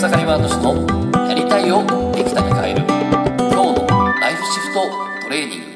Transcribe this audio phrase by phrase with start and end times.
[0.00, 2.80] 草刈ワード氏のやりたいをできたに変える
[3.36, 3.86] 今日の
[4.18, 4.80] ライフシフト
[5.24, 5.66] トレーニング。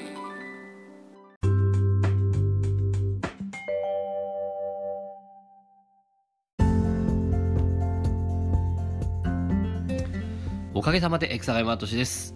[10.73, 12.35] おかげさまで草刈ワード氏です。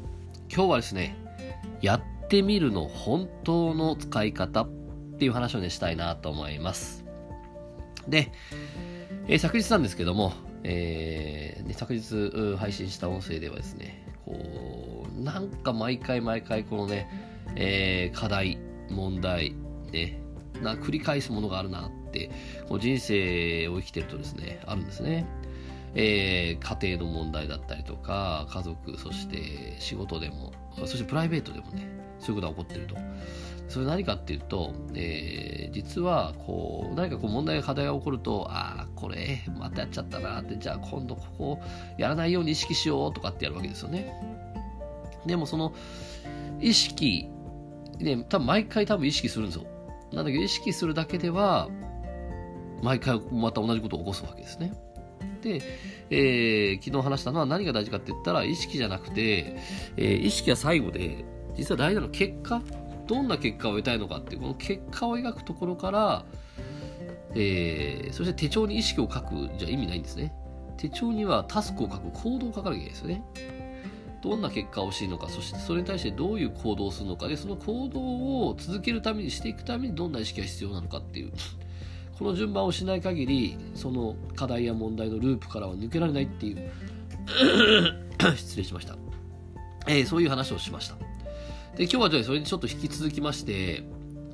[0.54, 1.16] 今日はですね
[1.80, 4.68] やってみるの本当の使い方っ
[5.18, 7.06] ていう話をねしたいなと思います。
[8.06, 8.30] で、
[9.26, 10.34] えー、昨日なんですけども、
[10.70, 17.08] えー、昨日配信した音声ではですね、こう、なんか毎回毎回このね、
[17.56, 18.58] えー、課題、
[18.90, 19.54] 問題、
[19.90, 20.20] ね、
[20.62, 22.30] な繰り返すものがあるなって、
[22.68, 25.26] こう人生を生きてるとですね、あるんですね。
[26.00, 31.88] えー、家庭の問題だったりとか、家族、そして仕事でも、そしてプライベートでもね、
[32.20, 32.96] そういうことが起こってると。
[33.68, 41.60] それ何かっていうと、えー、実はこう何かこう問題課題が起こるとああこれまたやっちゃったなってじゃあ今度ここ
[41.98, 44.10] やらないように意識しようとかってやるわけですよね。
[45.26, 45.74] でもその
[46.60, 47.28] 意識
[47.98, 49.66] ね多分毎回多分意識するんですよ。
[50.14, 51.68] なんだけど意識するだけでは
[52.82, 54.72] 毎回また同じことを起こすわけですね。
[55.42, 55.60] で、
[56.10, 59.56] えー、昨日話したのは何が大事かって言ったら意識じゃなくて、
[59.96, 61.24] えー、意識は最後で
[61.56, 62.62] 実は大事なのは結果。
[63.08, 66.24] どんな結果を得たいのかっていうこの結果を描くところから、
[67.34, 70.32] えー、そして手帳に意識を書くじゃ意味ないんですね。
[70.76, 73.22] 手帳にはタスクを書く行動を書かなきゃいけないですよね。
[74.22, 81.32] どんな結果を欲しいのかそしてそれに対してどういう行動をするのかでその行動を続けるためにしていくためにどんな意識が必要なのかっていう。
[82.18, 86.70] この順番をしない限りその課題や問題のループからは抜けられないっていう
[88.36, 88.96] 失礼しました、
[89.86, 90.96] えー、そういう話をしました
[91.78, 93.84] で、今日はじゃあそれにちょっと引き続きまして、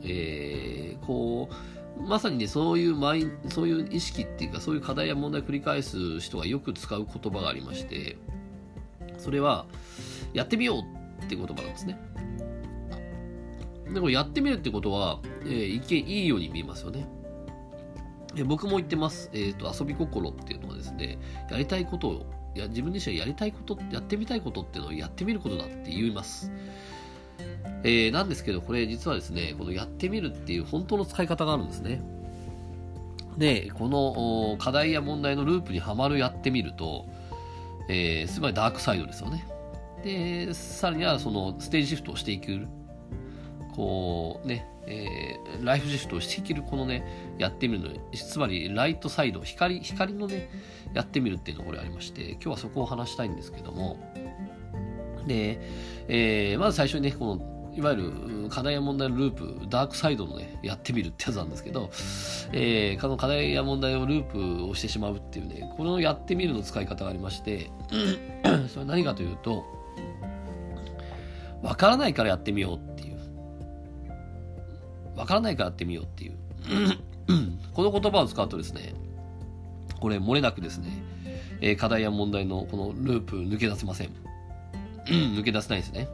[0.02, 1.50] えー、こ
[1.98, 8.16] う、まさにね、そういうマイそういう意識っていうか、そういう課題や問題を繰り返す人がよく使う言葉がありまして、
[9.18, 9.66] それは、
[10.32, 11.98] やってみようって言葉なんですね。
[13.92, 17.06] でもやってみるってことは、えー、一見いいように見えますよね。
[18.34, 19.30] で僕も言ってます。
[19.33, 21.18] え、ー、と、遊び心っていうのはですね、
[21.50, 26.52] やりたいことを、や自分自身はやりたいこと、やってみたいことっていうのをやってみることだって言います。
[27.84, 32.02] えー、なんですけど、これ実はですね、このやってみるっていう本当の使い方があるんですね。
[33.39, 37.06] で、この課題や問題のループにはまるやってみると、
[37.89, 39.46] えー、つまりダークサイドですよね。
[40.02, 42.66] で、さらにはそのステージシフトをしていく、
[43.74, 50.48] こうね、えー、ライフシフトをしていけるこのね、やってみるの、つまりライトサイド、光、光のね、
[50.92, 53.98] やってみるっていうのがこれありまして、今日はそこを話したいんですけども、
[55.27, 55.61] で、
[56.08, 61.90] えー、まず最初にね、このいわゆる課題や問題のループ、ダークサイドのね、やってみるってやつなんですけど、
[62.52, 67.70] えー、この課題や問題をループをしてしまうっていうね、このやってみるの使い方がありまして、
[68.68, 69.64] それは何かというと、
[71.62, 72.93] わからないからやってみようって。
[75.17, 76.35] わからないからやってみようっていう。
[77.73, 78.95] この言葉を使うとですね、
[80.01, 80.91] これ漏れなくですね、
[81.61, 84.11] えー、課題や問題のこのループ抜け出せません。
[85.07, 86.08] 抜け出せないですね。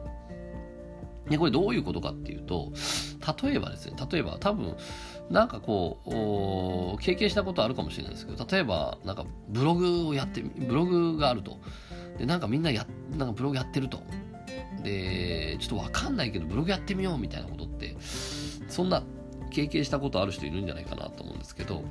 [1.29, 2.71] で、これどういうことかっていうと、
[3.43, 4.75] 例えばですね、例えば多分、
[5.29, 11.57] なんかこう、経験したことあるかもしれないですけど、例えば、なんかブログをやって、ブログがあると。
[12.17, 12.85] で、なんかみんなや、
[13.17, 14.01] なんかブログやってると。
[14.83, 17.95] で、ちょっとわかんないけど、ブログやってみようみたいなことって、
[18.71, 19.03] そんな
[19.49, 21.83] 経験したことある人いるんじゃないかなと思うんですけど、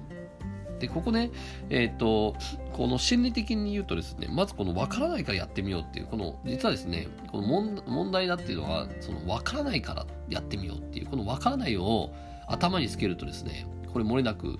[0.80, 1.30] で、ここね、
[1.68, 2.34] えっ、ー、と、
[2.72, 7.46] この心理的に言うとですね、まずこの分からないからやってみようっていう、この、実はですね、この
[7.86, 12.10] 問題だっていうのは、その分からないからやってみようっていう、この分からないを
[12.48, 14.58] 頭につけるとですね、これ漏れなく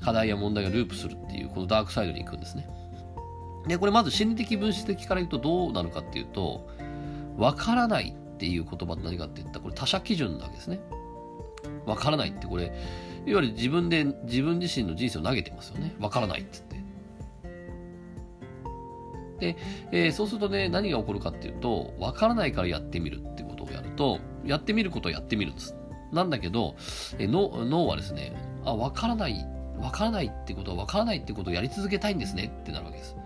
[0.00, 2.68] 課題や問題がループするっていう、このダークサイドに行くんですね。
[3.66, 6.68] で、これまず心理的分子的から言うとどうなるかっていうと、
[7.36, 10.78] 分からないっていう言葉って何かって言ったら、これ他者基準なわけですね。
[11.86, 15.94] 分からないってこれ、いわゆる自分で自分自身の人生を投げてますよね。
[15.98, 16.76] わからないって言って。
[19.38, 19.56] で、
[19.92, 25.76] えー、そうするとね、何が起こるかっていうと、わからないからやってみるってことをやると、やってみることをやってみるんです。
[26.12, 26.76] なんだけど、
[27.18, 28.32] えー、脳脳はですね、
[28.64, 29.44] あ、わからない、
[29.78, 33.16] わからないってことはわからないってことをやり続けたいんですねってなるわけです。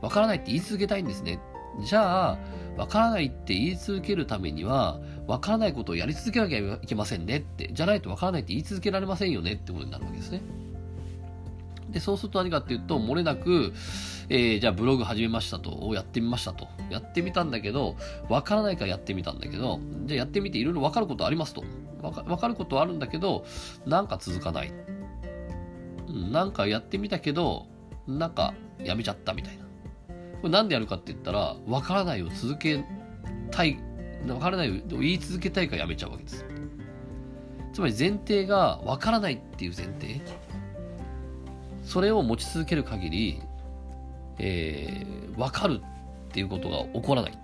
[0.00, 1.38] わからないって言い続けたいんですね。
[1.84, 2.38] じゃあ、
[2.76, 10.42] わからないって言い続けるためには、わからないことをやり続けなきゃいけませんねって、じゃないとわからないって言い続けられませんよねってことになるわけですね。
[11.90, 13.72] で、そうすると何かっていうと、漏れなく、
[14.28, 16.68] えー、じゃあブログ始めましたと、やってみましたと。
[16.90, 17.96] やってみたんだけど、
[18.28, 21.64] わからないからやってみたんだけど、じゃあやってみていろいろわかることありますと。
[22.02, 23.44] わかかることはあるんだけど、
[23.86, 24.72] なんか続かない。
[26.08, 27.66] なんかやってみたけど、
[28.06, 29.65] なんかやめちゃったみたいな。
[30.40, 32.84] これなんでやるかって言ったら、わからないを続け
[33.50, 33.78] たい、
[34.28, 36.44] わからないを言い続けたいからやめちゃうわけです。
[37.72, 40.20] つまり前提がわからないっていう前提。
[41.82, 43.42] それを持ち続ける限り、
[44.38, 45.80] えー、わかる
[46.28, 47.38] っていうことが起こらない。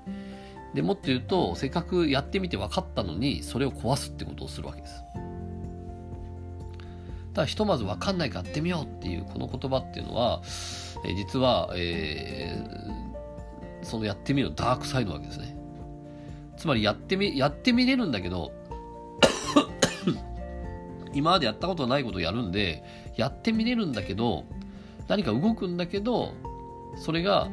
[0.75, 5.05] でもっと言うと、せっかくやってみて分かったのに、それを壊すってことをするわけです。
[7.35, 10.43] ただひとまず分かんないからやってみようっていうこの言葉っていうのは、
[11.05, 15.57] え、実は、えー、そのやってみるダークサイドなわけですね。
[16.57, 18.53] つまりやってみ、やってみれるんだけど
[21.15, 22.85] 今までやったことないことをやるんで、
[23.17, 24.45] やってみれるんだけど、
[25.09, 26.35] 何か動くんだけど、
[26.97, 27.49] それが、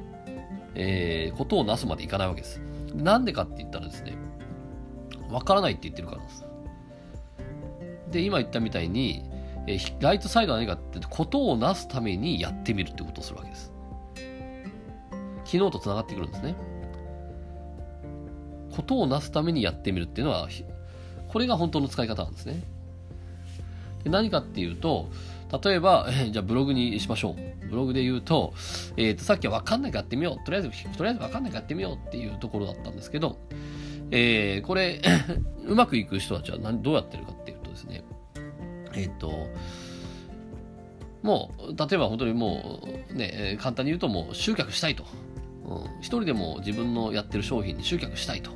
[0.75, 2.61] えー、ことをなすまでいかないわけです。
[2.93, 4.17] なんでかって言ったらですね、
[5.29, 6.45] わからないって言ってるからです。
[8.11, 9.28] で、今言ったみたいに、
[9.67, 13.71] えー、ライトサイドは何かってことをなすためにやってみるってことをするわけです。
[15.45, 16.56] 昨日と繋がってくるんですね。
[18.75, 20.47] ことをなすためにやってみるっていうのは、
[21.27, 22.63] これが本当の使い方なんですね。
[24.03, 25.09] で何かっていうと、
[25.63, 27.67] 例えば、えー、じゃあブログにしましょう。
[27.67, 28.53] ブログで言うと、
[28.95, 30.45] えっ、ー、と、さっきはわかんないかやってみよう。
[30.45, 33.39] とりあえず、とりあえずわかんないかやってみようっていうところだったんですけど、
[34.12, 35.01] えー、これ、
[35.65, 38.03] うまくいく人たちは何どうやってるかっていうとですね、
[39.04, 39.48] えっ、と、
[41.22, 42.81] もう、例えば本当にも
[43.12, 45.06] う、ね、簡単に言うともう集客したいと。
[45.66, 48.51] うん、一人でも自分のやってる商品に集客したいと。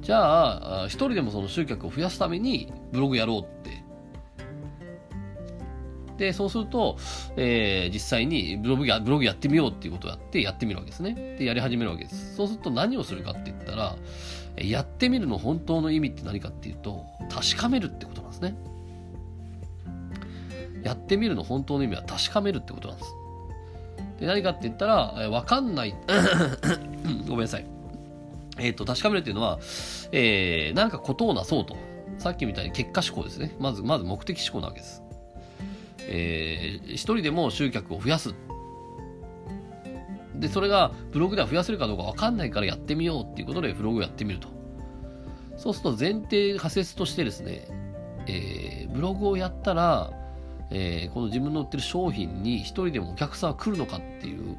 [0.00, 3.84] じゃあ、一人でもその集客を増やすためにブログやろうって
[6.16, 6.96] で、そうすると、
[7.36, 11.36] えー、実際にブログや、ブログやってみようっていうことをやってやってみるわけですね。
[11.38, 12.36] で、やり始めるわけです。
[12.36, 13.96] そうすると何をするかって言ったら、
[14.56, 18.56] やってみるの本当の意味って何かっていうと、確かめるってことなんですね。
[20.84, 23.16] やってみるの本当の意味は確かめるってことなんです。
[24.20, 24.94] で、何かって言ったら、
[25.30, 25.94] わかんない
[27.26, 27.66] ごめんなさい。
[28.58, 29.58] えっ、ー、と、確かめるっていうのは、
[30.12, 31.76] えー、なんかことをなそうと。
[32.18, 33.56] さっきみたいに結果思考ですね。
[33.58, 35.02] まず、まず目的思考なわけです。
[36.06, 38.34] えー、一人でも集客を増やす。
[40.36, 44.48] で、それがブログでは増やせるかどうかわかんないからやってみようっていうことでブログをやってみると。
[45.56, 47.66] そうすると前提仮説としてですね、
[48.26, 50.12] えー、ブログをやったら、
[50.70, 54.56] えー、この自分の売ってる商品に一人でもお客さんは来るのかっていう、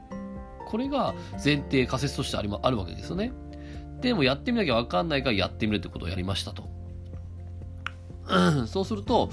[0.68, 3.32] これが前提仮説としてあり、ま、あるわけですよね。
[4.02, 6.70] でもやってみなきゃわかんないからやってみるってことをやりましたと。
[8.68, 9.30] そうすると、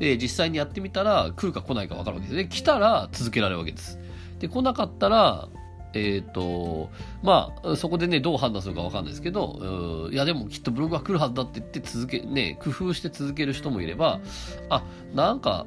[0.00, 2.48] えー、実際にやってみたら来るか来ないか分かるわけですね。
[2.48, 3.98] 来たら続けられるわけです。
[4.38, 5.48] で、来なかったら、
[5.94, 6.90] えっ、ー、と、
[7.22, 14.20] まあ、そこでね、どう判断するか分かんないですけど、いや、でもきっとブログは来るはずだって言って続け、ね、工夫して続ける人もいれば、
[14.68, 14.82] あ、
[15.14, 15.66] なんか、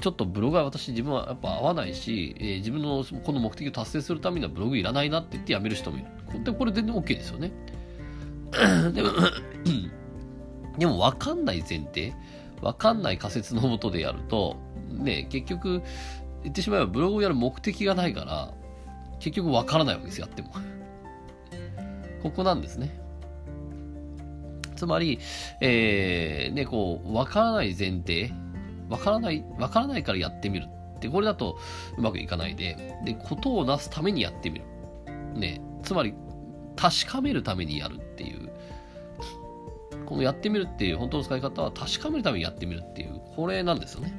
[0.00, 6.44] ちょっとブログは私自分はやっぱ合わないし、えー、自分のこの目的を達成するためにはブログいらないなって言ってやめる人もいる。
[6.44, 7.52] で、これ全然 OK ですよね。
[8.92, 9.10] でも
[10.78, 12.14] でも分かんない前提、
[12.60, 14.56] 分かんない仮説のもとでやると、
[14.90, 15.82] ね、結局、
[16.42, 18.54] 言ってしまえばブログをやる目的がないから、
[19.24, 20.50] 結局分からないわけですよ、やっても。
[22.22, 23.00] ここなんですね。
[24.76, 25.18] つまり、
[25.62, 28.34] えー、ね、こう、分からない前提、
[28.90, 30.66] 分からない、分からないからやってみる
[30.96, 31.58] って、これだと
[31.96, 34.66] うまくいかないで、で、ことをなすためにやってみる。
[35.34, 36.12] ね、つまり、
[36.76, 38.50] 確かめるためにやるっていう
[40.04, 44.12] このやってみるっていう本当の使い方は確かめるためにやってみるっていう、これなんですよね。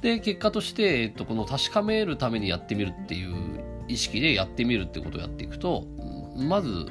[0.00, 3.34] で、結果として、えっと、この確かめるためにやってみるっていう
[3.88, 5.86] 意識でやってみるってことをやっていくと、
[6.36, 6.86] まず、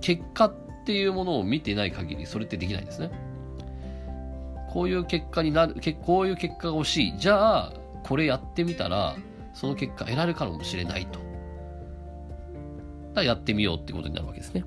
[0.00, 3.10] 結果っていうものを見てない限り、それってできないんですね。
[4.70, 7.18] こういう結果になる、こういう結果が欲しい。
[7.18, 9.16] じゃあ、これやってみたら、
[9.54, 11.20] その結果得られるかもしれないと。
[13.14, 14.64] だやってみようってことになるわけですね。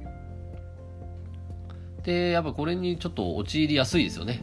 [2.04, 4.42] で、やっぱこれにちょっと陥りやすいですよね。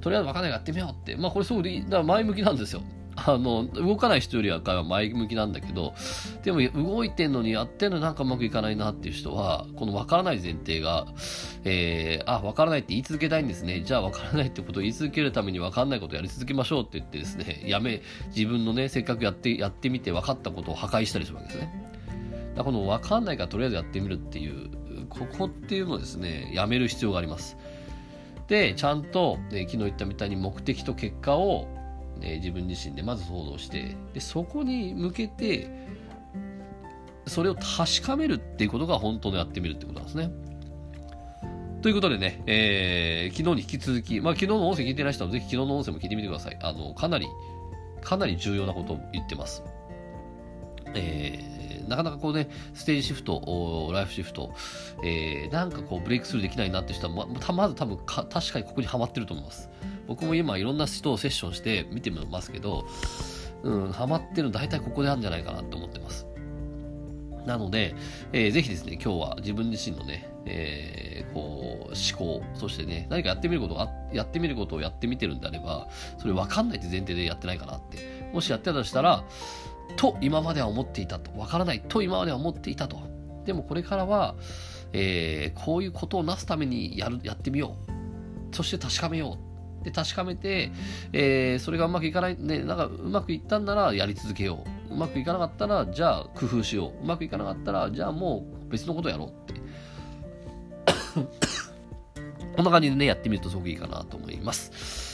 [0.00, 1.16] とりあえず分かんないからやってみようって。
[1.16, 2.82] まあこれすごくだから前向きなんですよ。
[3.16, 5.94] あの、動かない人よりは前向きなんだけど、
[6.42, 11.06] でも動いてんのにやってんのなんかうまくいかないなっていう人は、この分からない前提が、
[11.64, 13.82] えー、あ、分からないって言い続けたいんですね。
[13.84, 18.00] じゃあ分からないってことを言い続けるために分かんないことをやり続けましょうって言ってですね、やめ、
[18.34, 21.90] 自分のね、せっかくやって、やってみて分かったことを破壊したりするわけですね。
[22.54, 24.70] だからこの分かんないからとりあえずやってみるっていう
[25.08, 27.56] ここっていうのをですね、やめる必要があります。
[28.50, 31.68] で、ちゃんと、ね、昨日言ったみたいに目的と結果を、
[32.18, 35.70] ね、自分自身でまず想像して、で、そこに向けて、
[37.28, 40.32] それを確かめるっていうことが本当のやってみるってことなんですね。
[41.80, 46.58] ということでね、えー、昨日に引き続き、まあ昨日の音声聞いてない人はぜひ昨日の音声も聞いてみてください。
[46.60, 47.28] あの、かなり、
[48.02, 49.62] かなり重要なことを言ってます。
[50.96, 51.38] え、
[51.90, 54.54] なかなかこうね、ステージシフト、ライフシフト、
[55.04, 59.68] えー、なんかこうブレイクスルーできないなって人は、ままず多分か確かにここにはまってると思います。
[60.06, 62.86] 僕も今いろんな人をセッションして見てますけど、
[63.64, 66.26] うん、ハマってるの大体ここであるんじゃないかなと思ってます。
[67.46, 67.94] なので、
[68.32, 78.30] えー、ぜひですね、今日は自分自身のね、えー、こう、思考、そしてね、何かやってみることが、やってみることをやってみてるんであれば、それ分かんないって前提でやってないかなって。
[78.32, 79.24] もしやってたとしたら、
[79.96, 81.30] と今までは思っていたと。
[81.32, 82.98] 分からないと今までは思っていたと。
[83.44, 84.34] でもこれからは、
[84.92, 88.54] えー、こういうことをなすためにやる、やってみよう。
[88.54, 89.38] そして確かめよ
[89.80, 89.84] う。
[89.84, 90.72] で、確かめて、
[91.12, 94.94] えー、それがうまくいかない、ね、なんかうまくいったんならやり続けよう。
[94.94, 97.04] うまくいかなかったら、じゃあ工夫しよう。
[97.04, 99.60] うまくいかなかったら、じゃあもう別のことやろうって。
[102.56, 105.09] こんな感じでね、やってみるとすごくいいかなと思います。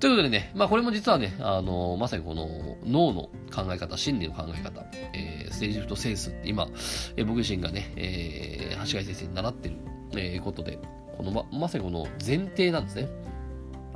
[0.00, 2.48] ということでね、まあこれも実はね、あのまさにこの
[2.86, 6.68] 脳の考え方、心理の考え方、えー、ステージフトセンスって今、
[7.16, 9.76] えー、僕自身がね、えー、橋貝先生に習ってる、
[10.16, 10.78] えー、ことで、
[11.18, 13.08] このま、まさにこの前提なんですね。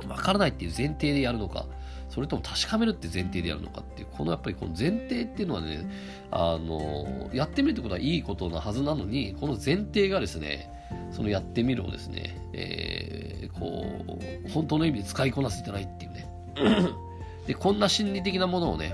[0.07, 1.65] わからないっていう前提でやるのか、
[2.09, 5.89] それとも確かめるって前提でやるのかっていう、このやっぱりこの前提っていうのはね、
[6.29, 10.69] あの、やってみるってことはいいことなはずなのに、この前提がですね、
[11.15, 13.85] そのやってみるをですね、えー、こ
[14.45, 16.27] う、本当の意味で使いこなせてないっていうね。
[17.47, 18.93] で、こんな心理的なものをね、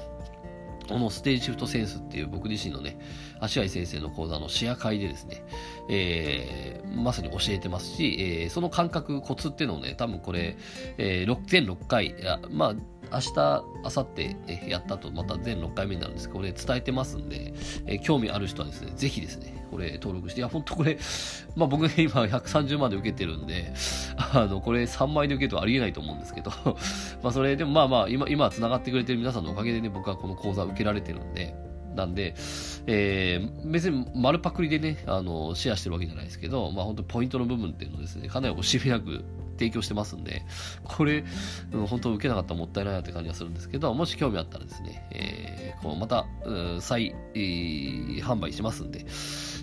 [0.91, 3.00] このステージシフトセンスっていう僕自身のね、
[3.39, 5.43] 足合先生の講座のシェア会でですね、
[5.89, 10.57] えー、まさに教えてますし、えー、その感覚、コツっていうのをね、多分これ、
[10.98, 12.15] えー、全6回、
[12.50, 12.74] まあ、
[13.13, 17.53] 明日、明後日やったと、また全6回目になるんですけど、これ伝えてますんで、
[17.86, 20.98] えー、興味ある人はですね、ぜひですね、これ登録して、いや、ほんとこれ、
[21.55, 23.74] まあ僕ね、今130万で受けてるんで、
[24.33, 26.51] あの、これ3枚で受けるとありえないと思うんですけど、
[27.24, 31.56] まあそれでもまあまあ、今、今繋がってくれてる皆さんのおかげでね、僕はこの講座を受けられてるんで、
[31.96, 32.36] なんで、
[32.88, 39.24] えー、別に丸パクリでね、あの、シェアしてるわけじゃないですけど、まあ本当ポイントの部分っていうのをですね、かなり惜しみなく
[39.58, 40.44] 提供してますんで、
[40.84, 41.24] これ、
[41.74, 49.06] うん、本当受けなかったらもったいないなって感じがするんですけど、もし興味あったらですね、えー、こうまた、うん、再、えー、販売しますんで、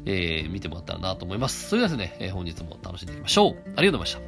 [0.04, 1.68] えー、見てもらったらなと思います。
[1.68, 3.56] それではですね、えー、本日も楽しんでいきましょう。
[3.76, 4.27] ありがとうございました。